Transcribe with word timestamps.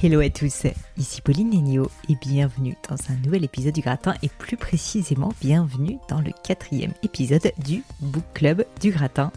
Hello 0.00 0.20
à 0.20 0.30
tous, 0.30 0.62
ici 0.96 1.20
Pauline 1.22 1.50
Nenio 1.50 1.90
et 2.08 2.14
bienvenue 2.14 2.76
dans 2.88 2.94
un 3.10 3.16
nouvel 3.24 3.42
épisode 3.42 3.74
du 3.74 3.80
Gratin 3.80 4.14
et 4.22 4.28
plus 4.28 4.56
précisément 4.56 5.32
bienvenue 5.40 5.98
dans 6.08 6.20
le 6.20 6.30
quatrième 6.44 6.92
épisode 7.02 7.50
du 7.66 7.82
Book 7.98 8.22
Club 8.32 8.64
du 8.80 8.92
Gratin. 8.92 9.32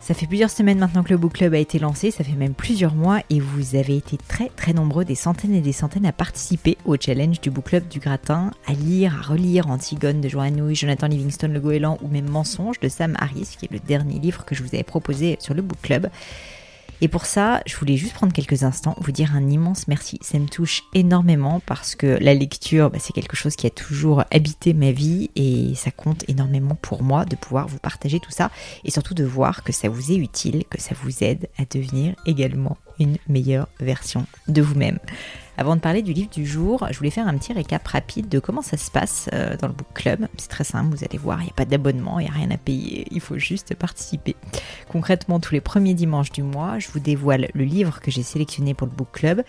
Ça 0.00 0.12
fait 0.12 0.26
plusieurs 0.26 0.50
semaines 0.50 0.78
maintenant 0.78 1.02
que 1.02 1.08
le 1.08 1.16
book 1.16 1.32
club 1.32 1.54
a 1.54 1.58
été 1.58 1.78
lancé, 1.78 2.10
ça 2.10 2.24
fait 2.24 2.32
même 2.32 2.52
plusieurs 2.52 2.94
mois 2.94 3.20
et 3.30 3.40
vous 3.40 3.74
avez 3.74 3.96
été 3.96 4.18
très 4.18 4.50
très 4.50 4.74
nombreux, 4.74 5.06
des 5.06 5.14
centaines 5.14 5.54
et 5.54 5.62
des 5.62 5.72
centaines 5.72 6.04
à 6.04 6.12
participer 6.12 6.76
au 6.84 6.96
challenge 7.00 7.40
du 7.40 7.50
book 7.50 7.64
club 7.64 7.88
du 7.88 8.00
gratin, 8.00 8.50
à 8.66 8.74
lire, 8.74 9.16
à 9.18 9.22
relire 9.22 9.70
Antigone 9.70 10.20
de 10.20 10.28
Joanne 10.28 10.74
Jonathan 10.74 11.06
Livingstone, 11.06 11.54
Le 11.54 11.60
Goéland 11.60 11.96
ou 12.02 12.08
même 12.08 12.28
Mensonge 12.28 12.80
de 12.80 12.90
Sam 12.90 13.16
Harris, 13.18 13.56
qui 13.58 13.64
est 13.64 13.72
le 13.72 13.80
dernier 13.80 14.18
livre 14.18 14.44
que 14.44 14.54
je 14.54 14.62
vous 14.62 14.74
avais 14.74 14.82
proposé 14.82 15.38
sur 15.40 15.54
le 15.54 15.62
book 15.62 15.80
club. 15.80 16.10
Et 17.00 17.08
pour 17.08 17.26
ça, 17.26 17.60
je 17.66 17.76
voulais 17.76 17.96
juste 17.96 18.14
prendre 18.14 18.32
quelques 18.32 18.62
instants, 18.62 18.96
vous 18.98 19.12
dire 19.12 19.34
un 19.34 19.48
immense 19.48 19.88
merci. 19.88 20.18
Ça 20.22 20.38
me 20.38 20.46
touche 20.46 20.84
énormément 20.94 21.60
parce 21.66 21.94
que 21.94 22.18
la 22.20 22.34
lecture, 22.34 22.90
bah, 22.90 22.98
c'est 23.00 23.12
quelque 23.12 23.36
chose 23.36 23.56
qui 23.56 23.66
a 23.66 23.70
toujours 23.70 24.24
habité 24.30 24.72
ma 24.72 24.90
vie 24.90 25.30
et 25.36 25.74
ça 25.74 25.90
compte 25.90 26.24
énormément 26.28 26.76
pour 26.80 27.02
moi 27.02 27.24
de 27.24 27.36
pouvoir 27.36 27.68
vous 27.68 27.78
partager 27.78 28.20
tout 28.20 28.30
ça 28.30 28.50
et 28.84 28.90
surtout 28.90 29.14
de 29.14 29.24
voir 29.24 29.64
que 29.64 29.72
ça 29.72 29.88
vous 29.88 30.12
est 30.12 30.16
utile, 30.16 30.64
que 30.70 30.80
ça 30.80 30.94
vous 31.02 31.22
aide 31.22 31.48
à 31.58 31.64
devenir 31.64 32.14
également 32.26 32.78
une 32.98 33.16
meilleure 33.28 33.68
version 33.80 34.26
de 34.48 34.62
vous-même. 34.62 34.98
Avant 35.56 35.76
de 35.76 35.80
parler 35.80 36.02
du 36.02 36.12
livre 36.12 36.30
du 36.30 36.44
jour, 36.44 36.84
je 36.90 36.98
voulais 36.98 37.10
faire 37.10 37.28
un 37.28 37.38
petit 37.38 37.52
récap 37.52 37.86
rapide 37.86 38.28
de 38.28 38.40
comment 38.40 38.62
ça 38.62 38.76
se 38.76 38.90
passe 38.90 39.28
euh, 39.32 39.56
dans 39.56 39.68
le 39.68 39.72
book 39.72 39.86
club. 39.94 40.26
C'est 40.36 40.48
très 40.48 40.64
simple, 40.64 40.96
vous 40.96 41.04
allez 41.04 41.18
voir, 41.18 41.40
il 41.42 41.44
n'y 41.44 41.50
a 41.50 41.54
pas 41.54 41.64
d'abonnement, 41.64 42.18
il 42.18 42.24
n'y 42.24 42.30
a 42.30 42.32
rien 42.32 42.50
à 42.50 42.56
payer, 42.56 43.06
il 43.12 43.20
faut 43.20 43.38
juste 43.38 43.74
participer. 43.76 44.34
Concrètement, 44.88 45.38
tous 45.38 45.54
les 45.54 45.60
premiers 45.60 45.94
dimanches 45.94 46.32
du 46.32 46.42
mois, 46.42 46.80
je 46.80 46.88
vous 46.88 46.98
dévoile 46.98 47.48
le 47.54 47.64
livre 47.64 48.00
que 48.00 48.10
j'ai 48.10 48.24
sélectionné 48.24 48.74
pour 48.74 48.88
le 48.88 48.92
book 48.92 49.08
club. 49.12 49.44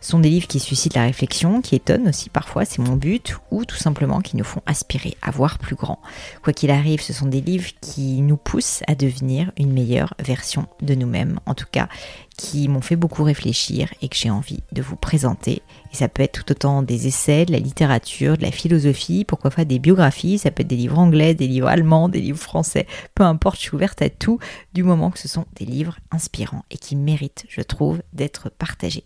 Ce 0.00 0.10
sont 0.10 0.18
des 0.18 0.30
livres 0.30 0.46
qui 0.46 0.60
suscitent 0.60 0.94
la 0.94 1.02
réflexion, 1.02 1.60
qui 1.60 1.74
étonnent 1.74 2.08
aussi 2.08 2.30
parfois, 2.30 2.64
c'est 2.64 2.80
mon 2.80 2.96
but, 2.96 3.36
ou 3.50 3.66
tout 3.66 3.76
simplement 3.76 4.20
qui 4.20 4.38
nous 4.38 4.44
font 4.44 4.62
aspirer 4.64 5.14
à 5.20 5.30
voir 5.30 5.58
plus 5.58 5.76
grand. 5.76 6.00
Quoi 6.42 6.54
qu'il 6.54 6.70
arrive, 6.70 7.02
ce 7.02 7.12
sont 7.12 7.26
des 7.26 7.42
livres 7.42 7.70
qui 7.82 8.22
nous 8.22 8.38
poussent 8.38 8.82
à 8.86 8.94
devenir 8.94 9.52
une 9.58 9.74
meilleure 9.74 10.14
version 10.18 10.66
de 10.80 10.94
nous-mêmes, 10.94 11.38
en 11.44 11.54
tout 11.54 11.66
cas 11.70 11.88
qui 12.40 12.68
m'ont 12.68 12.80
fait 12.80 12.96
beaucoup 12.96 13.22
réfléchir 13.22 13.92
et 14.00 14.08
que 14.08 14.16
j'ai 14.16 14.30
envie 14.30 14.60
de 14.72 14.80
vous 14.80 14.96
présenter. 14.96 15.60
Et 15.92 15.96
ça 15.96 16.08
peut 16.08 16.22
être 16.22 16.42
tout 16.42 16.52
autant 16.52 16.82
des 16.82 17.06
essais, 17.06 17.44
de 17.44 17.52
la 17.52 17.58
littérature, 17.58 18.38
de 18.38 18.42
la 18.42 18.50
philosophie, 18.50 19.26
pourquoi 19.26 19.50
pas 19.50 19.66
des 19.66 19.78
biographies, 19.78 20.38
ça 20.38 20.50
peut 20.50 20.62
être 20.62 20.66
des 20.66 20.76
livres 20.76 20.98
anglais, 20.98 21.34
des 21.34 21.46
livres 21.46 21.68
allemands, 21.68 22.08
des 22.08 22.22
livres 22.22 22.38
français, 22.38 22.86
peu 23.14 23.24
importe, 23.24 23.56
je 23.56 23.64
suis 23.64 23.74
ouverte 23.74 24.00
à 24.00 24.08
tout, 24.08 24.38
du 24.72 24.82
moment 24.82 25.10
que 25.10 25.18
ce 25.18 25.28
sont 25.28 25.44
des 25.56 25.66
livres 25.66 25.98
inspirants 26.10 26.64
et 26.70 26.78
qui 26.78 26.96
méritent, 26.96 27.44
je 27.50 27.60
trouve, 27.60 28.00
d'être 28.14 28.48
partagés. 28.48 29.04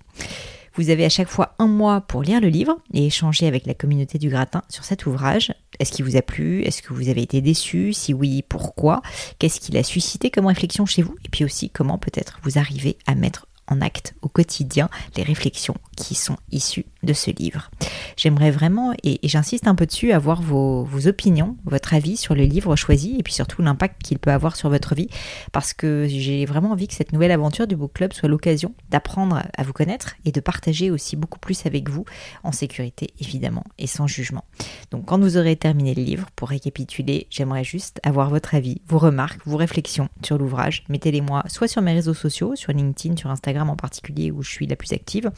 Vous 0.76 0.90
avez 0.90 1.04
à 1.04 1.08
chaque 1.08 1.28
fois 1.28 1.54
un 1.58 1.68
mois 1.68 2.00
pour 2.00 2.22
lire 2.22 2.40
le 2.40 2.48
livre 2.48 2.76
et 2.92 3.06
échanger 3.06 3.46
avec 3.46 3.64
la 3.66 3.74
communauté 3.74 4.18
du 4.18 4.28
gratin 4.28 4.62
sur 4.68 4.84
cet 4.84 5.06
ouvrage. 5.06 5.54
Est-ce 5.78 5.92
qu'il 5.92 6.04
vous 6.04 6.16
a 6.16 6.22
plu? 6.22 6.62
Est-ce 6.62 6.82
que 6.82 6.92
vous 6.92 7.08
avez 7.08 7.22
été 7.22 7.40
déçu? 7.40 7.92
Si 7.92 8.12
oui, 8.12 8.42
pourquoi? 8.48 9.00
Qu'est-ce 9.38 9.60
qu'il 9.60 9.76
a 9.76 9.82
suscité 9.84 10.30
comme 10.30 10.46
réflexion 10.46 10.84
chez 10.84 11.02
vous? 11.02 11.14
Et 11.24 11.28
puis 11.28 11.44
aussi 11.44 11.70
comment 11.70 11.98
peut-être 11.98 12.40
vous 12.42 12.58
arrivez 12.58 12.96
à 13.06 13.14
mettre 13.14 13.46
en 13.66 13.80
acte 13.80 14.14
au 14.22 14.28
quotidien 14.28 14.90
les 15.16 15.22
réflexions 15.22 15.76
qui 15.94 16.14
sont 16.14 16.36
issues 16.50 16.86
de 17.02 17.12
ce 17.12 17.30
livre. 17.30 17.70
J'aimerais 18.16 18.50
vraiment, 18.50 18.92
et, 19.02 19.20
j'insiste 19.24 19.66
un 19.66 19.74
peu 19.74 19.86
dessus, 19.86 20.12
avoir 20.12 20.42
vos, 20.42 20.84
vos, 20.84 21.06
opinions, 21.06 21.56
votre 21.64 21.94
avis 21.94 22.16
sur 22.16 22.34
le 22.34 22.44
livre 22.44 22.76
choisi 22.76 23.16
et 23.18 23.22
puis 23.22 23.32
surtout 23.32 23.62
l'impact 23.62 24.02
qu'il 24.02 24.18
peut 24.18 24.30
avoir 24.30 24.56
sur 24.56 24.70
votre 24.70 24.94
vie 24.94 25.08
parce 25.52 25.72
que 25.72 26.06
j'ai 26.08 26.46
vraiment 26.46 26.70
envie 26.70 26.88
que 26.88 26.94
cette 26.94 27.12
nouvelle 27.12 27.30
aventure 27.30 27.66
du 27.66 27.76
Book 27.76 27.92
Club 27.94 28.12
soit 28.12 28.28
l'occasion 28.28 28.74
d'apprendre 28.90 29.42
à 29.56 29.62
vous 29.62 29.72
connaître 29.72 30.14
et 30.24 30.32
de 30.32 30.40
partager 30.40 30.90
aussi 30.90 31.16
beaucoup 31.16 31.38
plus 31.38 31.66
avec 31.66 31.90
vous 31.90 32.04
en 32.42 32.52
sécurité 32.52 33.10
évidemment 33.20 33.64
et 33.78 33.86
sans 33.86 34.06
jugement. 34.06 34.44
Donc 34.90 35.06
quand 35.06 35.18
vous 35.18 35.36
aurez 35.36 35.56
terminé 35.56 35.94
le 35.94 36.02
livre, 36.02 36.26
pour 36.36 36.48
récapituler, 36.48 37.26
j'aimerais 37.30 37.64
juste 37.64 38.00
avoir 38.02 38.30
votre 38.30 38.54
avis, 38.54 38.80
vos 38.88 38.98
remarques, 38.98 39.40
vos 39.46 39.56
réflexions 39.56 40.08
sur 40.22 40.38
l'ouvrage. 40.38 40.84
Mettez-les 40.88 41.20
moi 41.20 41.44
soit 41.48 41.68
sur 41.68 41.82
mes 41.82 41.92
réseaux 41.92 42.14
sociaux, 42.14 42.56
sur 42.56 42.72
LinkedIn, 42.72 43.16
sur 43.16 43.30
Instagram, 43.30 43.70
en 43.70 43.76
particulier 43.76 44.30
où 44.30 44.42
je 44.42 44.50
suis 44.50 44.66
la 44.66 44.76
plus 44.76 44.92
active. 44.92 45.30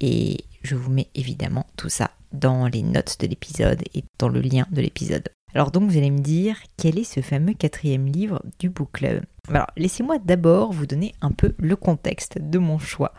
et 0.00 0.44
je 0.62 0.74
vous 0.74 0.90
mets 0.90 1.08
évidemment 1.14 1.64
tout 1.78 1.88
ça 1.88 2.10
dans 2.32 2.66
les 2.66 2.82
notes 2.82 3.16
de 3.20 3.26
l'épisode 3.26 3.82
et 3.94 4.04
dans 4.18 4.28
le 4.28 4.40
lien 4.40 4.66
de 4.70 4.80
l'épisode. 4.80 5.28
Alors 5.54 5.70
donc 5.70 5.90
vous 5.90 5.96
allez 5.96 6.10
me 6.10 6.18
dire 6.18 6.58
quel 6.76 6.98
est 6.98 7.04
ce 7.04 7.20
fameux 7.20 7.54
quatrième 7.54 8.06
livre 8.06 8.42
du 8.58 8.68
book 8.68 8.90
club? 8.92 9.22
Alors 9.50 9.68
laissez-moi 9.76 10.18
d'abord 10.18 10.72
vous 10.72 10.86
donner 10.86 11.14
un 11.20 11.30
peu 11.30 11.54
le 11.58 11.76
contexte 11.76 12.38
de 12.40 12.58
mon 12.58 12.78
choix. 12.78 13.14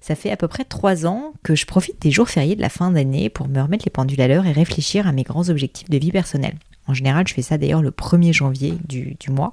Ça 0.00 0.14
fait 0.14 0.30
à 0.30 0.36
peu 0.36 0.48
près 0.48 0.64
trois 0.64 1.06
ans 1.06 1.32
que 1.42 1.54
je 1.54 1.66
profite 1.66 2.00
des 2.00 2.10
jours 2.10 2.28
fériés 2.28 2.56
de 2.56 2.60
la 2.60 2.68
fin 2.68 2.90
d'année 2.90 3.28
pour 3.28 3.48
me 3.48 3.60
remettre 3.60 3.84
les 3.84 3.90
pendules 3.90 4.20
à 4.20 4.28
l'heure 4.28 4.46
et 4.46 4.52
réfléchir 4.52 5.06
à 5.06 5.12
mes 5.12 5.24
grands 5.24 5.48
objectifs 5.48 5.90
de 5.90 5.98
vie 5.98 6.12
personnelle. 6.12 6.56
En 6.88 6.94
général, 6.94 7.26
je 7.26 7.34
fais 7.34 7.42
ça 7.42 7.58
d'ailleurs 7.58 7.82
le 7.82 7.90
1er 7.90 8.32
janvier 8.32 8.74
du, 8.88 9.16
mois 9.28 9.52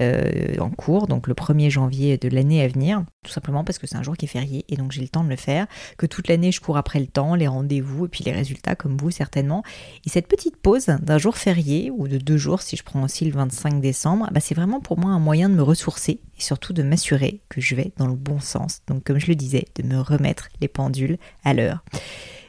euh, 0.00 0.56
en 0.58 0.70
cours, 0.70 1.06
donc 1.06 1.28
le 1.28 1.34
1er 1.34 1.70
janvier 1.70 2.18
de 2.18 2.28
l'année 2.28 2.62
à 2.62 2.68
venir, 2.68 3.04
tout 3.22 3.30
simplement 3.30 3.62
parce 3.62 3.78
que 3.78 3.86
c'est 3.86 3.96
un 3.96 4.02
jour 4.02 4.16
qui 4.16 4.24
est 4.24 4.28
férié 4.28 4.64
et 4.68 4.76
donc 4.76 4.90
j'ai 4.90 5.00
le 5.00 5.08
temps 5.08 5.22
de 5.22 5.28
le 5.28 5.36
faire, 5.36 5.66
que 5.98 6.06
toute 6.06 6.28
l'année 6.28 6.50
je 6.50 6.60
cours 6.60 6.76
après 6.76 6.98
le 6.98 7.06
temps, 7.06 7.36
les 7.36 7.46
rendez-vous 7.46 8.06
et 8.06 8.08
puis 8.08 8.24
les 8.24 8.32
résultats 8.32 8.74
comme 8.74 8.96
vous 8.96 9.12
certainement. 9.12 9.62
Et 10.04 10.10
cette 10.10 10.26
petite 10.26 10.56
pause 10.56 10.86
d'un 10.86 11.18
jour 11.18 11.36
férié 11.36 11.92
ou 11.92 12.08
de 12.08 12.18
deux 12.18 12.36
jours 12.36 12.60
si 12.60 12.76
je 12.76 12.82
prends 12.82 13.04
aussi 13.04 13.24
le 13.24 13.32
25 13.32 13.80
décembre, 13.80 14.28
bah 14.32 14.40
c'est 14.40 14.54
vraiment 14.54 14.80
pour 14.80 14.98
moi 14.98 15.12
un 15.12 15.20
moyen 15.20 15.48
de 15.48 15.53
me 15.54 15.62
ressourcer 15.62 16.20
et 16.38 16.40
surtout 16.42 16.72
de 16.72 16.82
m'assurer 16.82 17.40
que 17.48 17.60
je 17.60 17.74
vais 17.74 17.92
dans 17.96 18.06
le 18.06 18.14
bon 18.14 18.40
sens. 18.40 18.82
Donc 18.86 19.04
comme 19.04 19.18
je 19.18 19.28
le 19.28 19.34
disais, 19.34 19.66
de 19.76 19.82
me 19.82 20.00
remettre 20.00 20.48
les 20.60 20.68
pendules 20.68 21.18
à 21.44 21.54
l'heure. 21.54 21.84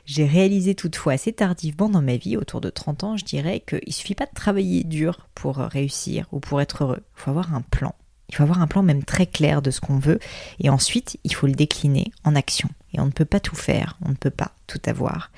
J'ai 0.06 0.26
réalisé 0.26 0.76
toutefois 0.76 1.14
assez 1.14 1.34
tardivement 1.34 1.90
dans 1.90 2.02
ma 2.02 2.16
vie, 2.16 2.38
autour 2.38 2.62
de 2.62 2.70
30 2.70 3.04
ans, 3.04 3.18
je 3.18 3.26
dirais 3.26 3.64
qu'il 3.68 3.92
suffit 3.92 4.14
pas 4.14 4.28
de 4.28 4.34
travailler 4.36 4.84
dur 4.84 5.28
pour 5.34 5.58
réussir 5.58 6.28
ou 6.32 6.40
pour 6.40 6.62
être 6.62 6.84
heureux. 6.84 7.02
Il 7.18 7.22
faut 7.22 7.32
avoir 7.32 7.56
un 7.56 7.62
plan. 7.62 7.96
Il 8.30 8.36
faut 8.36 8.44
avoir 8.44 8.62
un 8.62 8.68
plan 8.68 8.84
même 8.84 9.04
très 9.04 9.26
clair 9.26 9.62
de 9.62 9.72
ce 9.72 9.82
qu'on 9.82 10.00
veut 10.00 10.20
et 10.60 10.70
ensuite 10.70 11.18
il 11.24 11.34
faut 11.34 11.48
le 11.48 11.54
décliner 11.54 12.12
en 12.24 12.36
action. 12.36 12.70
Et 12.94 13.00
on 13.00 13.06
ne 13.06 13.12
peut 13.12 13.26
pas 13.26 13.40
tout 13.40 13.56
faire, 13.56 13.98
on 14.06 14.10
ne 14.10 14.16
peut 14.16 14.30
pas 14.30 14.52
tout 14.68 14.82
avoir. 14.86 15.32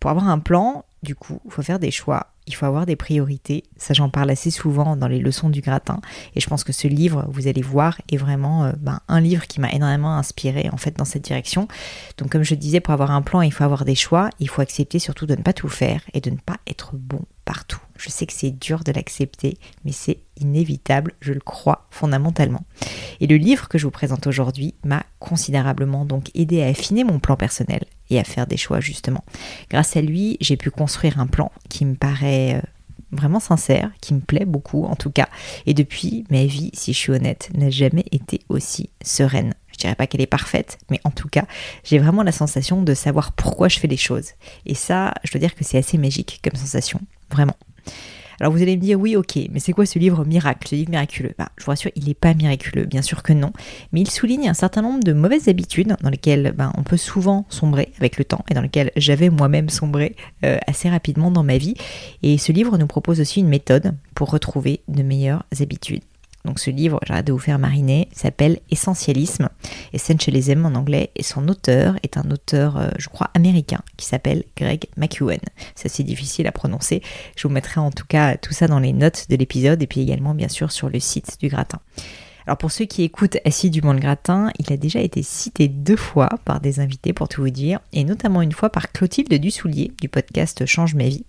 Pour 0.00 0.10
avoir 0.10 0.28
un 0.28 0.38
plan, 0.38 0.84
du 1.02 1.14
coup, 1.14 1.40
il 1.44 1.50
faut 1.50 1.62
faire 1.62 1.78
des 1.78 1.90
choix 1.90 2.32
il 2.48 2.54
faut 2.54 2.66
avoir 2.66 2.86
des 2.86 2.96
priorités. 2.96 3.64
Ça, 3.76 3.94
j'en 3.94 4.08
parle 4.08 4.30
assez 4.30 4.50
souvent 4.50 4.96
dans 4.96 5.06
les 5.06 5.20
leçons 5.20 5.50
du 5.50 5.60
gratin. 5.60 6.00
Et 6.34 6.40
je 6.40 6.48
pense 6.48 6.64
que 6.64 6.72
ce 6.72 6.88
livre, 6.88 7.26
vous 7.28 7.46
allez 7.46 7.62
voir, 7.62 8.00
est 8.10 8.16
vraiment 8.16 8.64
euh, 8.64 8.72
ben, 8.78 9.00
un 9.06 9.20
livre 9.20 9.46
qui 9.46 9.60
m'a 9.60 9.70
énormément 9.70 10.16
inspiré 10.16 10.68
en 10.72 10.78
fait 10.78 10.96
dans 10.96 11.04
cette 11.04 11.22
direction. 11.22 11.68
Donc, 12.16 12.30
comme 12.30 12.42
je 12.42 12.54
disais, 12.54 12.80
pour 12.80 12.94
avoir 12.94 13.10
un 13.10 13.22
plan, 13.22 13.42
il 13.42 13.52
faut 13.52 13.64
avoir 13.64 13.84
des 13.84 13.94
choix. 13.94 14.30
Il 14.40 14.48
faut 14.48 14.62
accepter 14.62 14.98
surtout 14.98 15.26
de 15.26 15.36
ne 15.36 15.42
pas 15.42 15.52
tout 15.52 15.68
faire 15.68 16.00
et 16.14 16.20
de 16.20 16.30
ne 16.30 16.36
pas 16.36 16.56
être 16.66 16.94
bon 16.94 17.20
Je 17.98 18.10
sais 18.10 18.26
que 18.26 18.32
c'est 18.32 18.52
dur 18.52 18.84
de 18.84 18.92
l'accepter, 18.92 19.58
mais 19.84 19.92
c'est 19.92 20.18
inévitable, 20.40 21.12
je 21.20 21.32
le 21.32 21.40
crois 21.40 21.88
fondamentalement. 21.90 22.64
Et 23.20 23.26
le 23.26 23.36
livre 23.36 23.68
que 23.68 23.76
je 23.76 23.84
vous 23.84 23.90
présente 23.90 24.26
aujourd'hui 24.26 24.74
m'a 24.84 25.02
considérablement 25.18 26.04
donc 26.04 26.30
aidé 26.34 26.62
à 26.62 26.68
affiner 26.68 27.02
mon 27.02 27.18
plan 27.18 27.36
personnel 27.36 27.84
et 28.10 28.20
à 28.20 28.24
faire 28.24 28.46
des 28.46 28.56
choix 28.56 28.80
justement. 28.80 29.24
Grâce 29.68 29.96
à 29.96 30.00
lui, 30.00 30.36
j'ai 30.40 30.56
pu 30.56 30.70
construire 30.70 31.18
un 31.18 31.26
plan 31.26 31.50
qui 31.68 31.84
me 31.84 31.96
paraît 31.96 32.54
euh, 32.54 32.60
vraiment 33.10 33.40
sincère, 33.40 33.90
qui 34.00 34.14
me 34.14 34.20
plaît 34.20 34.46
beaucoup 34.46 34.84
en 34.84 34.94
tout 34.94 35.10
cas. 35.10 35.28
Et 35.66 35.74
depuis, 35.74 36.24
ma 36.30 36.44
vie, 36.44 36.70
si 36.74 36.92
je 36.92 36.98
suis 36.98 37.12
honnête, 37.12 37.50
n'a 37.54 37.70
jamais 37.70 38.04
été 38.12 38.40
aussi 38.48 38.90
sereine. 39.02 39.54
Je 39.72 39.78
dirais 39.78 39.96
pas 39.96 40.06
qu'elle 40.06 40.20
est 40.20 40.26
parfaite, 40.26 40.78
mais 40.88 41.00
en 41.02 41.10
tout 41.10 41.28
cas, 41.28 41.46
j'ai 41.82 41.98
vraiment 41.98 42.22
la 42.22 42.32
sensation 42.32 42.82
de 42.82 42.94
savoir 42.94 43.32
pourquoi 43.32 43.68
je 43.68 43.80
fais 43.80 43.88
les 43.88 43.96
choses. 43.96 44.30
Et 44.66 44.74
ça, 44.74 45.14
je 45.24 45.32
dois 45.32 45.40
dire 45.40 45.54
que 45.54 45.64
c'est 45.64 45.78
assez 45.78 45.98
magique 45.98 46.40
comme 46.42 46.58
sensation, 46.58 47.00
vraiment. 47.30 47.56
Alors 48.40 48.52
vous 48.52 48.62
allez 48.62 48.76
me 48.76 48.80
dire, 48.80 49.00
oui, 49.00 49.16
ok, 49.16 49.36
mais 49.50 49.58
c'est 49.58 49.72
quoi 49.72 49.84
ce 49.84 49.98
livre 49.98 50.24
miracle, 50.24 50.68
ce 50.68 50.76
livre 50.76 50.90
miraculeux? 50.90 51.34
Bah, 51.36 51.48
Je 51.56 51.64
vous 51.64 51.70
rassure, 51.70 51.90
il 51.96 52.04
n'est 52.06 52.14
pas 52.14 52.34
miraculeux, 52.34 52.84
bien 52.84 53.02
sûr 53.02 53.22
que 53.22 53.32
non, 53.32 53.52
mais 53.92 54.00
il 54.00 54.10
souligne 54.10 54.48
un 54.48 54.54
certain 54.54 54.82
nombre 54.82 55.02
de 55.02 55.12
mauvaises 55.12 55.48
habitudes 55.48 55.96
dans 56.00 56.10
lesquelles 56.10 56.54
bah, 56.56 56.72
on 56.76 56.82
peut 56.82 56.96
souvent 56.96 57.46
sombrer 57.48 57.92
avec 57.98 58.16
le 58.16 58.24
temps 58.24 58.44
et 58.48 58.54
dans 58.54 58.62
lesquelles 58.62 58.92
j'avais 58.96 59.28
moi-même 59.28 59.68
sombré 59.68 60.14
euh, 60.44 60.58
assez 60.68 60.88
rapidement 60.88 61.30
dans 61.30 61.42
ma 61.42 61.58
vie. 61.58 61.74
Et 62.22 62.38
ce 62.38 62.52
livre 62.52 62.78
nous 62.78 62.86
propose 62.86 63.20
aussi 63.20 63.40
une 63.40 63.48
méthode 63.48 63.94
pour 64.14 64.30
retrouver 64.30 64.82
de 64.86 65.02
meilleures 65.02 65.44
habitudes. 65.60 66.02
Donc 66.44 66.60
ce 66.60 66.70
livre, 66.70 67.00
j'arrête 67.06 67.26
de 67.26 67.32
vous 67.32 67.38
faire 67.38 67.58
mariner, 67.58 68.08
s'appelle 68.12 68.60
Essentialisme, 68.70 69.48
Essentialism 69.92 70.64
en 70.64 70.74
anglais, 70.74 71.10
et 71.16 71.22
son 71.22 71.48
auteur 71.48 71.96
est 72.02 72.16
un 72.16 72.30
auteur, 72.30 72.76
euh, 72.76 72.88
je 72.98 73.08
crois, 73.08 73.30
américain, 73.34 73.80
qui 73.96 74.06
s'appelle 74.06 74.44
Greg 74.56 74.86
McEwen. 74.96 75.40
C'est 75.74 75.86
assez 75.86 76.04
difficile 76.04 76.46
à 76.46 76.52
prononcer. 76.52 77.02
Je 77.36 77.46
vous 77.46 77.52
mettrai 77.52 77.80
en 77.80 77.90
tout 77.90 78.06
cas 78.06 78.36
tout 78.36 78.52
ça 78.52 78.68
dans 78.68 78.78
les 78.78 78.92
notes 78.92 79.26
de 79.28 79.36
l'épisode, 79.36 79.82
et 79.82 79.86
puis 79.86 80.00
également 80.00 80.34
bien 80.34 80.48
sûr 80.48 80.72
sur 80.72 80.88
le 80.88 81.00
site 81.00 81.38
du 81.40 81.48
gratin. 81.48 81.80
Alors 82.48 82.56
pour 82.56 82.72
ceux 82.72 82.86
qui 82.86 83.02
écoutent 83.02 83.36
assidûment 83.44 83.92
le 83.92 83.98
gratin, 83.98 84.50
il 84.58 84.72
a 84.72 84.78
déjà 84.78 85.00
été 85.00 85.22
cité 85.22 85.68
deux 85.68 85.96
fois 85.96 86.30
par 86.46 86.62
des 86.62 86.80
invités 86.80 87.12
pour 87.12 87.28
tout 87.28 87.42
vous 87.42 87.50
dire, 87.50 87.78
et 87.92 88.04
notamment 88.04 88.40
une 88.40 88.52
fois 88.52 88.70
par 88.70 88.90
Clotilde 88.90 89.34
Dussoulier 89.34 89.92
du 90.00 90.08
podcast 90.08 90.64
Change 90.64 90.94
ma 90.94 91.08
vie. 91.08 91.26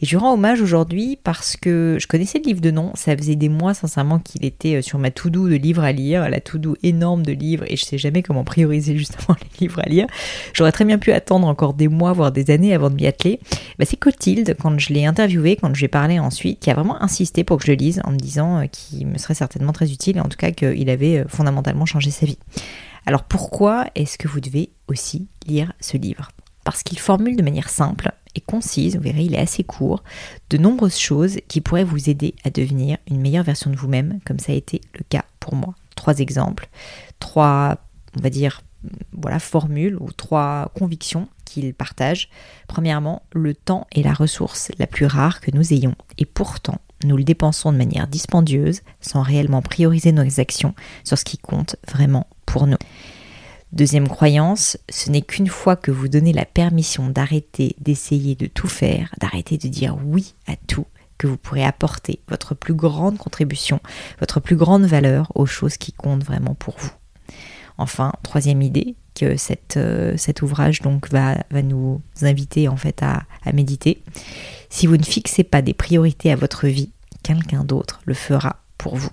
Et 0.00 0.06
je 0.06 0.10
lui 0.10 0.18
rends 0.18 0.34
hommage 0.34 0.60
aujourd'hui 0.60 1.18
parce 1.24 1.56
que 1.56 1.96
je 2.00 2.06
connaissais 2.06 2.38
le 2.38 2.44
livre 2.44 2.60
de 2.60 2.70
nom, 2.70 2.92
ça 2.94 3.16
faisait 3.16 3.34
des 3.34 3.48
mois 3.48 3.74
sincèrement 3.74 4.20
qu'il 4.20 4.44
était 4.44 4.76
euh, 4.76 4.82
sur 4.82 5.00
ma 5.00 5.10
to-do 5.10 5.48
de 5.48 5.56
livres 5.56 5.82
à 5.82 5.90
lire, 5.90 6.30
la 6.30 6.40
to-do 6.40 6.76
énorme 6.84 7.26
de 7.26 7.32
livres, 7.32 7.64
et 7.66 7.74
je 7.74 7.84
sais 7.84 7.98
jamais 7.98 8.22
comment 8.22 8.44
prioriser 8.44 8.96
justement 8.96 9.36
les 9.42 9.51
à 9.78 9.88
lire. 9.88 10.06
J'aurais 10.52 10.72
très 10.72 10.84
bien 10.84 10.98
pu 10.98 11.12
attendre 11.12 11.46
encore 11.46 11.74
des 11.74 11.88
mois, 11.88 12.12
voire 12.12 12.32
des 12.32 12.50
années 12.50 12.74
avant 12.74 12.90
de 12.90 12.94
m'y 12.94 13.06
atteler. 13.06 13.40
Bah, 13.78 13.84
c'est 13.84 13.98
Clotilde, 13.98 14.56
quand 14.60 14.78
je 14.78 14.92
l'ai 14.92 15.06
interviewé, 15.06 15.56
quand 15.56 15.72
je 15.74 15.80
lui 15.80 15.84
ai 15.86 15.88
parlé 15.88 16.18
ensuite, 16.18 16.60
qui 16.60 16.70
a 16.70 16.74
vraiment 16.74 17.02
insisté 17.02 17.44
pour 17.44 17.58
que 17.58 17.64
je 17.64 17.72
le 17.72 17.76
lise 17.76 18.00
en 18.04 18.12
me 18.12 18.18
disant 18.18 18.60
euh, 18.60 18.66
qu'il 18.66 19.06
me 19.06 19.18
serait 19.18 19.34
certainement 19.34 19.72
très 19.72 19.92
utile, 19.92 20.16
et 20.16 20.20
en 20.20 20.28
tout 20.28 20.38
cas 20.38 20.50
qu'il 20.50 20.90
avait 20.90 21.18
euh, 21.18 21.24
fondamentalement 21.28 21.86
changé 21.86 22.10
sa 22.10 22.26
vie. 22.26 22.38
Alors 23.06 23.24
pourquoi 23.24 23.86
est-ce 23.94 24.18
que 24.18 24.28
vous 24.28 24.40
devez 24.40 24.70
aussi 24.88 25.26
lire 25.46 25.72
ce 25.80 25.96
livre? 25.96 26.28
Parce 26.64 26.82
qu'il 26.82 26.98
formule 26.98 27.36
de 27.36 27.42
manière 27.42 27.68
simple 27.68 28.12
et 28.34 28.40
concise, 28.40 28.96
vous 28.96 29.02
verrez, 29.02 29.24
il 29.24 29.34
est 29.34 29.38
assez 29.40 29.64
court, 29.64 30.02
de 30.50 30.56
nombreuses 30.56 30.98
choses 30.98 31.38
qui 31.48 31.60
pourraient 31.60 31.84
vous 31.84 32.08
aider 32.08 32.34
à 32.44 32.50
devenir 32.50 32.98
une 33.10 33.20
meilleure 33.20 33.44
version 33.44 33.70
de 33.70 33.76
vous-même, 33.76 34.20
comme 34.24 34.38
ça 34.38 34.52
a 34.52 34.54
été 34.54 34.80
le 34.94 35.04
cas 35.08 35.24
pour 35.40 35.54
moi. 35.54 35.74
Trois 35.96 36.18
exemples, 36.20 36.68
trois, 37.18 37.76
on 38.16 38.22
va 38.22 38.30
dire, 38.30 38.62
voilà, 39.12 39.38
formules 39.38 39.96
ou 40.00 40.12
trois 40.12 40.70
convictions 40.76 41.28
qu'il 41.44 41.74
partage. 41.74 42.28
Premièrement, 42.68 43.22
le 43.32 43.54
temps 43.54 43.86
est 43.92 44.02
la 44.02 44.14
ressource 44.14 44.70
la 44.78 44.86
plus 44.86 45.06
rare 45.06 45.40
que 45.40 45.50
nous 45.52 45.72
ayons, 45.72 45.94
et 46.18 46.26
pourtant, 46.26 46.80
nous 47.04 47.16
le 47.16 47.24
dépensons 47.24 47.72
de 47.72 47.78
manière 47.78 48.06
dispendieuse, 48.06 48.80
sans 49.00 49.22
réellement 49.22 49.62
prioriser 49.62 50.12
nos 50.12 50.40
actions 50.40 50.74
sur 51.04 51.18
ce 51.18 51.24
qui 51.24 51.38
compte 51.38 51.76
vraiment 51.88 52.26
pour 52.46 52.66
nous. 52.66 52.78
Deuxième 53.72 54.08
croyance, 54.08 54.76
ce 54.90 55.08
n'est 55.08 55.22
qu'une 55.22 55.48
fois 55.48 55.76
que 55.76 55.90
vous 55.90 56.08
donnez 56.08 56.34
la 56.34 56.44
permission 56.44 57.08
d'arrêter 57.08 57.74
d'essayer 57.80 58.34
de 58.34 58.46
tout 58.46 58.68
faire, 58.68 59.14
d'arrêter 59.18 59.56
de 59.56 59.68
dire 59.68 59.96
oui 60.04 60.34
à 60.46 60.56
tout, 60.56 60.86
que 61.16 61.26
vous 61.26 61.38
pourrez 61.38 61.64
apporter 61.64 62.20
votre 62.28 62.54
plus 62.54 62.74
grande 62.74 63.16
contribution, 63.16 63.80
votre 64.18 64.40
plus 64.40 64.56
grande 64.56 64.84
valeur 64.84 65.32
aux 65.34 65.46
choses 65.46 65.78
qui 65.78 65.92
comptent 65.92 66.24
vraiment 66.24 66.54
pour 66.54 66.76
vous. 66.78 66.90
Enfin, 67.78 68.12
troisième 68.22 68.62
idée 68.62 68.94
que 69.14 69.36
euh, 69.76 70.16
cet 70.16 70.42
ouvrage 70.42 70.80
donc 70.80 71.10
va, 71.10 71.36
nous 71.62 72.00
inviter 72.22 72.68
en 72.68 72.76
fait 72.76 73.02
à, 73.02 73.22
à 73.44 73.52
méditer. 73.52 74.02
Si 74.70 74.86
vous 74.86 74.96
ne 74.96 75.04
fixez 75.04 75.44
pas 75.44 75.62
des 75.62 75.74
priorités 75.74 76.32
à 76.32 76.36
votre 76.36 76.66
vie, 76.66 76.90
quelqu'un 77.22 77.64
d'autre 77.64 78.00
le 78.04 78.14
fera 78.14 78.56
pour 78.78 78.96
vous. 78.96 79.10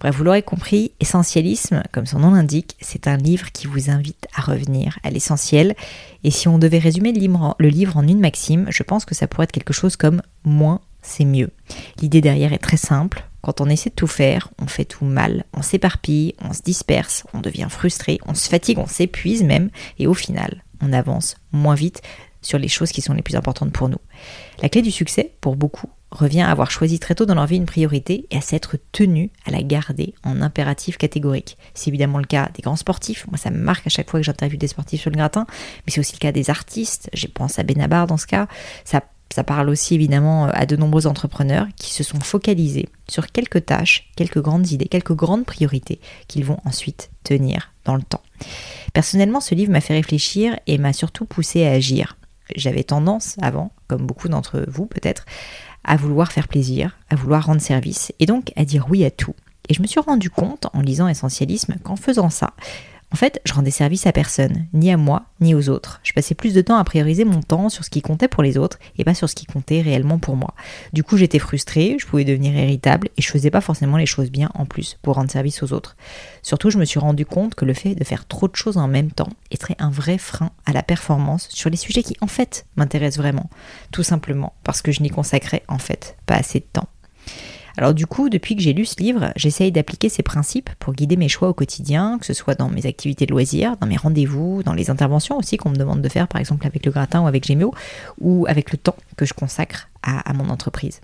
Bref, 0.00 0.16
vous 0.16 0.24
l'aurez 0.24 0.42
compris, 0.42 0.92
Essentialisme, 0.98 1.82
comme 1.92 2.06
son 2.06 2.20
nom 2.20 2.30
l'indique, 2.30 2.74
c'est 2.80 3.06
un 3.06 3.18
livre 3.18 3.52
qui 3.52 3.66
vous 3.66 3.90
invite 3.90 4.26
à 4.34 4.40
revenir 4.40 4.98
à 5.02 5.10
l'essentiel. 5.10 5.76
Et 6.24 6.30
si 6.30 6.48
on 6.48 6.58
devait 6.58 6.78
résumer 6.78 7.12
le 7.12 7.68
livre 7.68 7.98
en 7.98 8.08
une 8.08 8.20
maxime, 8.20 8.66
je 8.70 8.82
pense 8.82 9.04
que 9.04 9.14
ça 9.14 9.26
pourrait 9.26 9.44
être 9.44 9.52
quelque 9.52 9.74
chose 9.74 9.96
comme 9.96 10.22
moins, 10.42 10.80
c'est 11.02 11.26
mieux. 11.26 11.50
L'idée 12.00 12.22
derrière 12.22 12.54
est 12.54 12.58
très 12.58 12.78
simple. 12.78 13.26
Quand 13.42 13.60
on 13.60 13.68
essaie 13.68 13.90
de 13.90 13.94
tout 13.94 14.06
faire, 14.06 14.48
on 14.60 14.66
fait 14.66 14.84
tout 14.84 15.04
mal, 15.04 15.44
on 15.54 15.62
s'éparpille, 15.62 16.34
on 16.42 16.52
se 16.52 16.62
disperse, 16.62 17.24
on 17.32 17.40
devient 17.40 17.68
frustré, 17.70 18.18
on 18.26 18.34
se 18.34 18.48
fatigue, 18.48 18.78
on 18.78 18.86
s'épuise 18.86 19.42
même, 19.42 19.70
et 19.98 20.06
au 20.06 20.14
final, 20.14 20.62
on 20.82 20.92
avance 20.92 21.36
moins 21.52 21.74
vite 21.74 22.02
sur 22.42 22.58
les 22.58 22.68
choses 22.68 22.92
qui 22.92 23.02
sont 23.02 23.12
les 23.12 23.22
plus 23.22 23.36
importantes 23.36 23.72
pour 23.72 23.88
nous. 23.88 24.00
La 24.62 24.68
clé 24.68 24.82
du 24.82 24.90
succès, 24.90 25.32
pour 25.40 25.56
beaucoup, 25.56 25.88
revient 26.10 26.40
à 26.40 26.50
avoir 26.50 26.70
choisi 26.70 26.98
très 26.98 27.14
tôt 27.14 27.26
dans 27.26 27.34
leur 27.34 27.46
vie 27.46 27.56
une 27.56 27.66
priorité 27.66 28.26
et 28.30 28.36
à 28.36 28.40
s'être 28.40 28.76
tenu 28.92 29.30
à 29.44 29.50
la 29.50 29.62
garder 29.62 30.14
en 30.24 30.42
impératif 30.42 30.96
catégorique. 30.96 31.56
C'est 31.74 31.88
évidemment 31.88 32.18
le 32.18 32.24
cas 32.24 32.50
des 32.54 32.62
grands 32.62 32.76
sportifs. 32.76 33.26
Moi, 33.28 33.38
ça 33.38 33.50
me 33.50 33.58
marque 33.58 33.86
à 33.86 33.90
chaque 33.90 34.10
fois 34.10 34.20
que 34.20 34.26
j'interviewe 34.26 34.58
des 34.58 34.68
sportifs 34.68 35.02
sur 35.02 35.10
le 35.10 35.16
gratin, 35.16 35.46
mais 35.86 35.92
c'est 35.92 36.00
aussi 36.00 36.14
le 36.14 36.18
cas 36.18 36.32
des 36.32 36.50
artistes. 36.50 37.10
Je 37.12 37.26
pense 37.26 37.58
à 37.58 37.62
Benabar 37.62 38.06
dans 38.06 38.16
ce 38.16 38.26
cas. 38.26 38.48
Ça 39.32 39.44
parle 39.44 39.68
aussi 39.68 39.94
évidemment 39.94 40.46
à 40.46 40.66
de 40.66 40.76
nombreux 40.76 41.06
entrepreneurs 41.06 41.66
qui 41.76 41.92
se 41.92 42.02
sont 42.02 42.20
focalisés 42.20 42.88
sur 43.08 43.30
quelques 43.30 43.64
tâches, 43.66 44.10
quelques 44.16 44.40
grandes 44.40 44.70
idées, 44.70 44.86
quelques 44.86 45.14
grandes 45.14 45.44
priorités 45.44 46.00
qu'ils 46.26 46.44
vont 46.44 46.58
ensuite 46.64 47.10
tenir 47.22 47.72
dans 47.84 47.94
le 47.94 48.02
temps. 48.02 48.22
Personnellement, 48.92 49.40
ce 49.40 49.54
livre 49.54 49.72
m'a 49.72 49.80
fait 49.80 49.94
réfléchir 49.94 50.58
et 50.66 50.78
m'a 50.78 50.92
surtout 50.92 51.26
poussé 51.26 51.64
à 51.64 51.72
agir. 51.72 52.16
J'avais 52.56 52.82
tendance 52.82 53.36
avant, 53.40 53.70
comme 53.86 54.06
beaucoup 54.06 54.28
d'entre 54.28 54.64
vous 54.66 54.86
peut-être, 54.86 55.24
à 55.84 55.96
vouloir 55.96 56.32
faire 56.32 56.48
plaisir, 56.48 56.98
à 57.08 57.16
vouloir 57.16 57.46
rendre 57.46 57.60
service, 57.60 58.12
et 58.18 58.26
donc 58.26 58.52
à 58.56 58.64
dire 58.64 58.86
oui 58.90 59.04
à 59.04 59.10
tout. 59.10 59.34
Et 59.68 59.74
je 59.74 59.82
me 59.82 59.86
suis 59.86 60.00
rendu 60.00 60.30
compte, 60.30 60.66
en 60.72 60.80
lisant 60.80 61.06
Essentialisme, 61.06 61.76
qu'en 61.84 61.96
faisant 61.96 62.30
ça, 62.30 62.54
en 63.12 63.16
fait, 63.16 63.40
je 63.44 63.52
rendais 63.52 63.72
service 63.72 64.06
à 64.06 64.12
personne, 64.12 64.66
ni 64.72 64.92
à 64.92 64.96
moi, 64.96 65.24
ni 65.40 65.54
aux 65.54 65.68
autres. 65.68 66.00
Je 66.04 66.12
passais 66.12 66.36
plus 66.36 66.54
de 66.54 66.60
temps 66.60 66.76
à 66.76 66.84
prioriser 66.84 67.24
mon 67.24 67.42
temps 67.42 67.68
sur 67.68 67.84
ce 67.84 67.90
qui 67.90 68.02
comptait 68.02 68.28
pour 68.28 68.42
les 68.42 68.56
autres 68.56 68.78
et 68.98 69.04
pas 69.04 69.14
sur 69.14 69.28
ce 69.28 69.34
qui 69.34 69.46
comptait 69.46 69.80
réellement 69.80 70.18
pour 70.18 70.36
moi. 70.36 70.54
Du 70.92 71.02
coup, 71.02 71.16
j'étais 71.16 71.40
frustrée, 71.40 71.96
je 71.98 72.06
pouvais 72.06 72.24
devenir 72.24 72.54
irritable 72.54 73.08
et 73.16 73.22
je 73.22 73.28
faisais 73.28 73.50
pas 73.50 73.60
forcément 73.60 73.96
les 73.96 74.06
choses 74.06 74.30
bien 74.30 74.50
en 74.54 74.64
plus 74.64 74.96
pour 75.02 75.16
rendre 75.16 75.30
service 75.30 75.62
aux 75.62 75.72
autres. 75.72 75.96
Surtout, 76.42 76.70
je 76.70 76.78
me 76.78 76.84
suis 76.84 77.00
rendu 77.00 77.26
compte 77.26 77.56
que 77.56 77.64
le 77.64 77.74
fait 77.74 77.96
de 77.96 78.04
faire 78.04 78.26
trop 78.26 78.46
de 78.46 78.56
choses 78.56 78.76
en 78.76 78.86
même 78.86 79.10
temps 79.10 79.30
était 79.50 79.76
un 79.80 79.90
vrai 79.90 80.16
frein 80.16 80.50
à 80.64 80.72
la 80.72 80.84
performance 80.84 81.48
sur 81.50 81.68
les 81.68 81.76
sujets 81.76 82.04
qui 82.04 82.16
en 82.20 82.28
fait 82.28 82.64
m'intéressent 82.76 83.18
vraiment. 83.18 83.50
Tout 83.90 84.04
simplement 84.04 84.54
parce 84.62 84.82
que 84.82 84.92
je 84.92 85.02
n'y 85.02 85.10
consacrais 85.10 85.64
en 85.66 85.78
fait 85.78 86.16
pas 86.26 86.36
assez 86.36 86.60
de 86.60 86.66
temps. 86.72 86.88
Alors 87.80 87.94
du 87.94 88.06
coup, 88.06 88.28
depuis 88.28 88.56
que 88.56 88.60
j'ai 88.60 88.74
lu 88.74 88.84
ce 88.84 88.96
livre, 89.02 89.32
j'essaye 89.36 89.72
d'appliquer 89.72 90.10
ces 90.10 90.22
principes 90.22 90.68
pour 90.78 90.92
guider 90.92 91.16
mes 91.16 91.28
choix 91.28 91.48
au 91.48 91.54
quotidien, 91.54 92.18
que 92.18 92.26
ce 92.26 92.34
soit 92.34 92.54
dans 92.54 92.68
mes 92.68 92.84
activités 92.84 93.24
de 93.24 93.30
loisirs, 93.30 93.78
dans 93.78 93.86
mes 93.86 93.96
rendez-vous, 93.96 94.62
dans 94.62 94.74
les 94.74 94.90
interventions 94.90 95.38
aussi 95.38 95.56
qu'on 95.56 95.70
me 95.70 95.76
demande 95.76 96.02
de 96.02 96.08
faire, 96.10 96.28
par 96.28 96.42
exemple 96.42 96.66
avec 96.66 96.84
le 96.84 96.92
gratin 96.92 97.22
ou 97.22 97.26
avec 97.26 97.46
Gémeo, 97.46 97.72
ou 98.20 98.44
avec 98.48 98.70
le 98.70 98.76
temps 98.76 98.96
que 99.16 99.24
je 99.24 99.32
consacre 99.32 99.88
à, 100.02 100.28
à 100.28 100.34
mon 100.34 100.50
entreprise. 100.50 101.00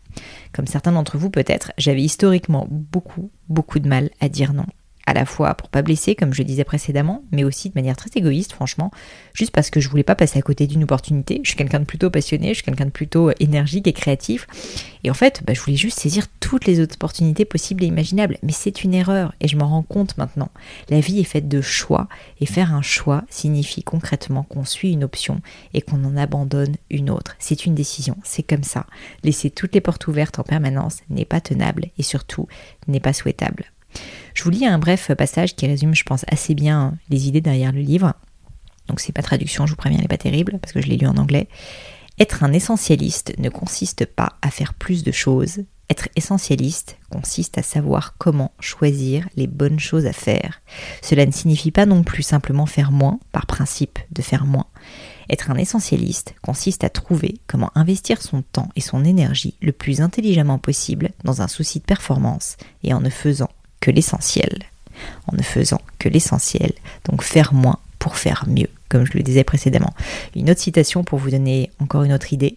Comme 0.52 0.66
certains 0.66 0.92
d'entre 0.92 1.16
vous 1.16 1.30
peut-être, 1.30 1.72
j'avais 1.78 2.02
historiquement 2.02 2.66
beaucoup, 2.70 3.30
beaucoup 3.48 3.78
de 3.78 3.88
mal 3.88 4.10
à 4.20 4.28
dire 4.28 4.52
non 4.52 4.66
à 5.06 5.14
la 5.14 5.24
fois 5.24 5.54
pour 5.54 5.68
pas 5.68 5.82
blesser, 5.82 6.14
comme 6.14 6.34
je 6.34 6.42
disais 6.42 6.64
précédemment, 6.64 7.22
mais 7.30 7.44
aussi 7.44 7.68
de 7.68 7.74
manière 7.74 7.96
très 7.96 8.10
égoïste, 8.14 8.52
franchement, 8.52 8.90
juste 9.32 9.52
parce 9.52 9.70
que 9.70 9.80
je 9.80 9.88
voulais 9.88 10.02
pas 10.02 10.16
passer 10.16 10.38
à 10.38 10.42
côté 10.42 10.66
d'une 10.66 10.82
opportunité. 10.84 11.40
Je 11.44 11.50
suis 11.50 11.56
quelqu'un 11.56 11.80
de 11.80 11.84
plutôt 11.84 12.10
passionné, 12.10 12.48
je 12.48 12.54
suis 12.54 12.64
quelqu'un 12.64 12.86
de 12.86 12.90
plutôt 12.90 13.30
énergique 13.38 13.86
et 13.86 13.92
créatif. 13.92 14.46
Et 15.04 15.10
en 15.10 15.14
fait, 15.14 15.42
bah, 15.46 15.54
je 15.54 15.60
voulais 15.60 15.76
juste 15.76 16.00
saisir 16.00 16.26
toutes 16.40 16.66
les 16.66 16.80
autres 16.80 16.96
opportunités 16.96 17.44
possibles 17.44 17.84
et 17.84 17.86
imaginables. 17.86 18.38
Mais 18.42 18.52
c'est 18.52 18.82
une 18.82 18.94
erreur, 18.94 19.32
et 19.40 19.48
je 19.48 19.56
m'en 19.56 19.68
rends 19.68 19.82
compte 19.82 20.18
maintenant. 20.18 20.50
La 20.88 21.00
vie 21.00 21.20
est 21.20 21.24
faite 21.24 21.48
de 21.48 21.60
choix, 21.60 22.08
et 22.40 22.46
faire 22.46 22.74
un 22.74 22.82
choix 22.82 23.22
signifie 23.30 23.84
concrètement 23.84 24.42
qu'on 24.42 24.64
suit 24.64 24.92
une 24.92 25.04
option 25.04 25.40
et 25.72 25.82
qu'on 25.82 26.04
en 26.04 26.16
abandonne 26.16 26.76
une 26.90 27.10
autre. 27.10 27.36
C'est 27.38 27.66
une 27.66 27.74
décision, 27.74 28.16
c'est 28.24 28.42
comme 28.42 28.64
ça. 28.64 28.86
Laisser 29.22 29.50
toutes 29.50 29.74
les 29.74 29.80
portes 29.80 30.08
ouvertes 30.08 30.38
en 30.40 30.42
permanence 30.42 30.98
n'est 31.10 31.24
pas 31.24 31.40
tenable, 31.40 31.90
et 31.98 32.02
surtout 32.02 32.48
n'est 32.88 33.00
pas 33.00 33.12
souhaitable. 33.12 33.70
Je 34.36 34.44
vous 34.44 34.50
lis 34.50 34.66
un 34.66 34.78
bref 34.78 35.10
passage 35.14 35.56
qui 35.56 35.66
résume, 35.66 35.94
je 35.94 36.04
pense, 36.04 36.26
assez 36.28 36.54
bien 36.54 36.98
les 37.08 37.26
idées 37.26 37.40
derrière 37.40 37.72
le 37.72 37.80
livre. 37.80 38.12
Donc 38.86 39.00
c'est 39.00 39.12
pas 39.12 39.22
traduction, 39.22 39.64
je 39.64 39.70
vous 39.70 39.76
préviens, 39.76 39.96
elle 39.96 40.04
n'est 40.04 40.08
pas 40.08 40.18
terrible 40.18 40.58
parce 40.60 40.74
que 40.74 40.82
je 40.82 40.88
l'ai 40.88 40.98
lu 40.98 41.06
en 41.06 41.16
anglais. 41.16 41.48
Être 42.18 42.44
un 42.44 42.52
essentialiste 42.52 43.32
ne 43.38 43.48
consiste 43.48 44.04
pas 44.04 44.34
à 44.42 44.50
faire 44.50 44.74
plus 44.74 45.04
de 45.04 45.10
choses. 45.10 45.64
Être 45.88 46.10
essentialiste 46.16 46.98
consiste 47.08 47.56
à 47.56 47.62
savoir 47.62 48.16
comment 48.18 48.52
choisir 48.60 49.26
les 49.36 49.46
bonnes 49.46 49.80
choses 49.80 50.04
à 50.04 50.12
faire. 50.12 50.60
Cela 51.00 51.24
ne 51.24 51.32
signifie 51.32 51.70
pas 51.70 51.86
non 51.86 52.02
plus 52.02 52.22
simplement 52.22 52.66
faire 52.66 52.92
moins, 52.92 53.18
par 53.32 53.46
principe 53.46 53.98
de 54.12 54.20
faire 54.20 54.44
moins. 54.44 54.66
Être 55.30 55.50
un 55.50 55.56
essentialiste 55.56 56.34
consiste 56.42 56.84
à 56.84 56.90
trouver 56.90 57.40
comment 57.46 57.72
investir 57.74 58.20
son 58.20 58.42
temps 58.42 58.68
et 58.76 58.82
son 58.82 59.02
énergie 59.02 59.54
le 59.62 59.72
plus 59.72 60.02
intelligemment 60.02 60.58
possible 60.58 61.12
dans 61.24 61.40
un 61.40 61.48
souci 61.48 61.80
de 61.80 61.84
performance 61.84 62.58
et 62.82 62.92
en 62.92 63.00
ne 63.00 63.08
faisant 63.10 63.48
l'essentiel. 63.90 64.64
En 65.26 65.36
ne 65.36 65.42
faisant 65.42 65.80
que 65.98 66.08
l'essentiel, 66.08 66.72
donc 67.04 67.22
faire 67.22 67.52
moins 67.52 67.78
pour 67.98 68.16
faire 68.16 68.44
mieux, 68.48 68.68
comme 68.88 69.04
je 69.04 69.12
le 69.14 69.22
disais 69.22 69.44
précédemment. 69.44 69.94
Une 70.34 70.50
autre 70.50 70.60
citation 70.60 71.04
pour 71.04 71.18
vous 71.18 71.30
donner 71.30 71.70
encore 71.80 72.04
une 72.04 72.12
autre 72.12 72.32
idée. 72.32 72.56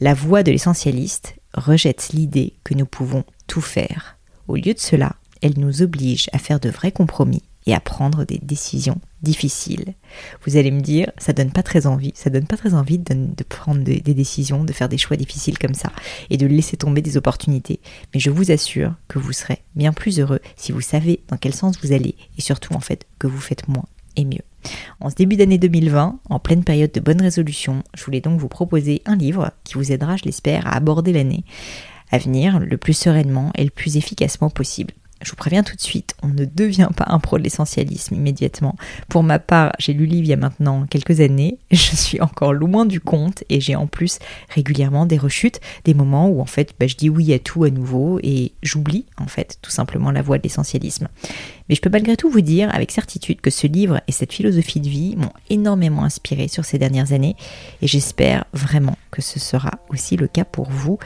La 0.00 0.14
voix 0.14 0.42
de 0.42 0.50
l'essentialiste 0.50 1.36
rejette 1.54 2.10
l'idée 2.12 2.54
que 2.64 2.74
nous 2.74 2.86
pouvons 2.86 3.24
tout 3.46 3.60
faire. 3.60 4.16
Au 4.48 4.56
lieu 4.56 4.74
de 4.74 4.78
cela, 4.78 5.14
elle 5.42 5.58
nous 5.58 5.82
oblige 5.82 6.28
à 6.32 6.38
faire 6.38 6.60
de 6.60 6.70
vrais 6.70 6.92
compromis 6.92 7.42
et 7.66 7.74
à 7.74 7.80
prendre 7.80 8.24
des 8.24 8.38
décisions 8.42 9.00
difficiles. 9.22 9.94
Vous 10.44 10.56
allez 10.56 10.70
me 10.70 10.80
dire, 10.80 11.10
ça 11.18 11.32
donne 11.32 11.50
pas 11.50 11.62
très 11.62 11.86
envie, 11.86 12.12
ça 12.14 12.30
donne 12.30 12.46
pas 12.46 12.56
très 12.56 12.74
envie 12.74 12.98
de, 12.98 13.44
prendre 13.44 13.82
des, 13.82 14.00
décisions, 14.00 14.64
de 14.64 14.72
faire 14.72 14.88
des 14.88 14.98
choix 14.98 15.16
difficiles 15.16 15.58
comme 15.58 15.74
ça 15.74 15.92
et 16.30 16.36
de 16.36 16.46
laisser 16.46 16.76
tomber 16.76 17.02
des 17.02 17.16
opportunités. 17.16 17.80
Mais 18.14 18.20
je 18.20 18.30
vous 18.30 18.50
assure 18.50 18.94
que 19.08 19.18
vous 19.18 19.32
serez 19.32 19.62
bien 19.74 19.92
plus 19.92 20.20
heureux 20.20 20.40
si 20.56 20.72
vous 20.72 20.80
savez 20.80 21.20
dans 21.28 21.36
quel 21.36 21.54
sens 21.54 21.78
vous 21.82 21.92
allez 21.92 22.14
et 22.38 22.40
surtout 22.40 22.74
en 22.74 22.80
fait 22.80 23.06
que 23.18 23.26
vous 23.26 23.40
faites 23.40 23.68
moins 23.68 23.86
et 24.16 24.24
mieux. 24.24 24.42
En 25.00 25.08
ce 25.08 25.14
début 25.14 25.36
d'année 25.36 25.58
2020, 25.58 26.20
en 26.28 26.38
pleine 26.38 26.64
période 26.64 26.92
de 26.92 27.00
bonne 27.00 27.20
résolution, 27.20 27.82
je 27.94 28.04
voulais 28.04 28.20
donc 28.20 28.38
vous 28.38 28.48
proposer 28.48 29.02
un 29.06 29.16
livre 29.16 29.52
qui 29.64 29.74
vous 29.74 29.92
aidera, 29.92 30.16
je 30.16 30.24
l'espère, 30.24 30.66
à 30.66 30.76
aborder 30.76 31.12
l'année 31.12 31.44
à 32.10 32.18
venir 32.18 32.58
le 32.58 32.76
plus 32.76 32.94
sereinement 32.94 33.52
et 33.54 33.64
le 33.64 33.70
plus 33.70 33.96
efficacement 33.96 34.50
possible. 34.50 34.94
Je 35.22 35.30
vous 35.30 35.36
préviens 35.36 35.62
tout 35.62 35.76
de 35.76 35.80
suite, 35.80 36.14
on 36.22 36.28
ne 36.28 36.46
devient 36.46 36.88
pas 36.96 37.04
un 37.08 37.18
pro 37.18 37.36
de 37.36 37.42
l'essentialisme 37.42 38.14
immédiatement. 38.14 38.76
Pour 39.08 39.22
ma 39.22 39.38
part, 39.38 39.72
j'ai 39.78 39.92
lu 39.92 40.06
livre 40.06 40.24
il 40.24 40.30
y 40.30 40.32
a 40.32 40.36
maintenant 40.36 40.86
quelques 40.86 41.20
années, 41.20 41.58
je 41.70 41.76
suis 41.76 42.20
encore 42.22 42.54
loin 42.54 42.86
du 42.86 43.00
compte 43.00 43.44
et 43.50 43.60
j'ai 43.60 43.76
en 43.76 43.86
plus 43.86 44.18
régulièrement 44.48 45.04
des 45.04 45.18
rechutes, 45.18 45.60
des 45.84 45.92
moments 45.92 46.28
où 46.28 46.40
en 46.40 46.46
fait 46.46 46.74
bah, 46.80 46.86
je 46.86 46.96
dis 46.96 47.10
oui 47.10 47.34
à 47.34 47.38
tout 47.38 47.64
à 47.64 47.70
nouveau 47.70 48.18
et 48.22 48.52
j'oublie 48.62 49.04
en 49.18 49.26
fait 49.26 49.58
tout 49.60 49.70
simplement 49.70 50.10
la 50.10 50.22
voie 50.22 50.38
de 50.38 50.42
l'essentialisme. 50.42 51.08
Mais 51.68 51.74
je 51.74 51.82
peux 51.82 51.90
malgré 51.90 52.16
tout 52.16 52.30
vous 52.30 52.40
dire 52.40 52.74
avec 52.74 52.90
certitude 52.90 53.42
que 53.42 53.50
ce 53.50 53.66
livre 53.66 54.00
et 54.08 54.12
cette 54.12 54.32
philosophie 54.32 54.80
de 54.80 54.88
vie 54.88 55.16
m'ont 55.16 55.32
énormément 55.50 56.02
inspiré 56.02 56.48
sur 56.48 56.64
ces 56.64 56.78
dernières 56.78 57.12
années 57.12 57.36
et 57.82 57.86
j'espère 57.86 58.44
vraiment 58.54 58.96
que 59.10 59.20
ce 59.22 59.38
sera 59.38 59.72
aussi 59.90 60.16
le 60.16 60.28
cas 60.28 60.44
pour 60.44 60.70
vous. 60.70 60.98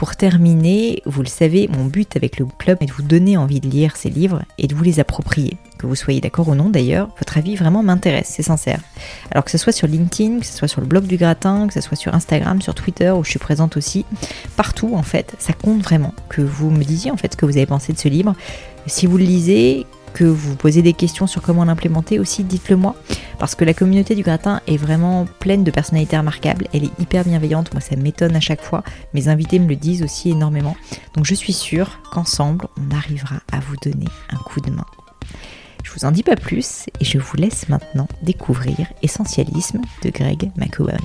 Pour 0.00 0.16
terminer, 0.16 1.02
vous 1.04 1.20
le 1.20 1.28
savez, 1.28 1.68
mon 1.68 1.84
but 1.84 2.16
avec 2.16 2.38
le 2.38 2.46
club 2.46 2.78
est 2.80 2.86
de 2.86 2.92
vous 2.92 3.02
donner 3.02 3.36
envie 3.36 3.60
de 3.60 3.68
lire 3.68 3.98
ces 3.98 4.08
livres 4.08 4.40
et 4.56 4.66
de 4.66 4.74
vous 4.74 4.82
les 4.82 4.98
approprier. 4.98 5.58
Que 5.76 5.86
vous 5.86 5.94
soyez 5.94 6.22
d'accord 6.22 6.48
ou 6.48 6.54
non 6.54 6.70
d'ailleurs, 6.70 7.10
votre 7.18 7.36
avis 7.36 7.54
vraiment 7.54 7.82
m'intéresse, 7.82 8.32
c'est 8.34 8.42
sincère. 8.42 8.80
Alors 9.30 9.44
que 9.44 9.50
ce 9.50 9.58
soit 9.58 9.74
sur 9.74 9.86
LinkedIn, 9.86 10.40
que 10.40 10.46
ce 10.46 10.54
soit 10.54 10.68
sur 10.68 10.80
le 10.80 10.86
blog 10.86 11.04
du 11.04 11.18
gratin, 11.18 11.66
que 11.66 11.74
ce 11.74 11.82
soit 11.82 11.98
sur 11.98 12.14
Instagram, 12.14 12.62
sur 12.62 12.74
Twitter 12.74 13.10
où 13.10 13.22
je 13.24 13.28
suis 13.28 13.38
présente 13.38 13.76
aussi, 13.76 14.06
partout 14.56 14.94
en 14.94 15.02
fait, 15.02 15.34
ça 15.38 15.52
compte 15.52 15.82
vraiment 15.82 16.14
que 16.30 16.40
vous 16.40 16.70
me 16.70 16.82
disiez 16.82 17.10
en 17.10 17.18
fait 17.18 17.32
ce 17.32 17.36
que 17.36 17.44
vous 17.44 17.58
avez 17.58 17.66
pensé 17.66 17.92
de 17.92 17.98
ce 17.98 18.08
livre. 18.08 18.34
Si 18.86 19.06
vous 19.06 19.18
le 19.18 19.24
lisez, 19.24 19.84
que 20.12 20.24
vous 20.24 20.56
posez 20.56 20.82
des 20.82 20.92
questions 20.92 21.26
sur 21.26 21.42
comment 21.42 21.64
l'implémenter 21.64 22.18
aussi, 22.18 22.44
dites-le 22.44 22.76
moi. 22.76 22.94
Parce 23.38 23.54
que 23.54 23.64
la 23.64 23.74
communauté 23.74 24.14
du 24.14 24.22
gratin 24.22 24.60
est 24.66 24.76
vraiment 24.76 25.26
pleine 25.38 25.64
de 25.64 25.70
personnalités 25.70 26.16
remarquables. 26.18 26.68
Elle 26.74 26.84
est 26.84 27.00
hyper 27.00 27.24
bienveillante. 27.24 27.72
Moi, 27.72 27.80
ça 27.80 27.96
m'étonne 27.96 28.36
à 28.36 28.40
chaque 28.40 28.62
fois. 28.62 28.82
Mes 29.14 29.28
invités 29.28 29.58
me 29.58 29.68
le 29.68 29.76
disent 29.76 30.02
aussi 30.02 30.30
énormément. 30.30 30.76
Donc, 31.14 31.24
je 31.24 31.34
suis 31.34 31.52
sûre 31.52 32.00
qu'ensemble, 32.12 32.66
on 32.76 32.94
arrivera 32.94 33.36
à 33.50 33.60
vous 33.60 33.76
donner 33.82 34.08
un 34.30 34.36
coup 34.36 34.60
de 34.60 34.70
main. 34.70 34.86
Je 35.82 35.92
vous 35.92 36.04
en 36.04 36.10
dis 36.10 36.22
pas 36.22 36.36
plus 36.36 36.86
et 37.00 37.04
je 37.04 37.18
vous 37.18 37.36
laisse 37.36 37.68
maintenant 37.68 38.08
découvrir 38.22 38.86
Essentialisme 39.02 39.80
de 40.02 40.10
Greg 40.10 40.50
McEwan. 40.56 41.00